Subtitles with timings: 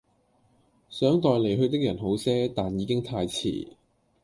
[0.89, 3.75] 想待離去的人好些，但已經太遲